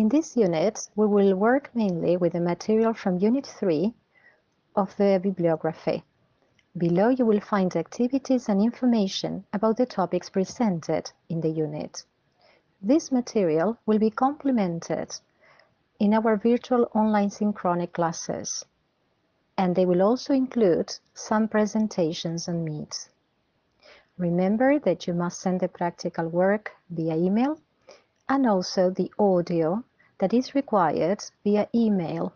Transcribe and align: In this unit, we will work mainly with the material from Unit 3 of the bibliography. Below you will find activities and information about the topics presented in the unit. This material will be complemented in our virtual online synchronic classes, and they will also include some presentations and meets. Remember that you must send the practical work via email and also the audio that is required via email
In 0.00 0.08
this 0.08 0.34
unit, 0.34 0.88
we 0.96 1.06
will 1.06 1.34
work 1.34 1.68
mainly 1.74 2.16
with 2.16 2.32
the 2.32 2.40
material 2.40 2.94
from 2.94 3.18
Unit 3.18 3.44
3 3.44 3.92
of 4.74 4.96
the 4.96 5.20
bibliography. 5.22 6.02
Below 6.74 7.10
you 7.10 7.26
will 7.26 7.42
find 7.42 7.76
activities 7.76 8.48
and 8.48 8.62
information 8.62 9.44
about 9.52 9.76
the 9.76 9.84
topics 9.84 10.30
presented 10.30 11.12
in 11.28 11.42
the 11.42 11.50
unit. 11.50 12.02
This 12.80 13.12
material 13.12 13.76
will 13.84 13.98
be 13.98 14.08
complemented 14.08 15.20
in 15.98 16.14
our 16.14 16.34
virtual 16.38 16.90
online 16.94 17.28
synchronic 17.28 17.92
classes, 17.92 18.64
and 19.58 19.76
they 19.76 19.84
will 19.84 20.00
also 20.00 20.32
include 20.32 20.98
some 21.12 21.46
presentations 21.46 22.48
and 22.48 22.64
meets. 22.64 23.10
Remember 24.16 24.78
that 24.78 25.06
you 25.06 25.12
must 25.12 25.40
send 25.40 25.60
the 25.60 25.68
practical 25.68 26.26
work 26.26 26.72
via 26.88 27.16
email 27.16 27.60
and 28.30 28.46
also 28.46 28.88
the 28.88 29.12
audio 29.18 29.84
that 30.20 30.32
is 30.34 30.54
required 30.54 31.18
via 31.44 31.68
email 31.74 32.32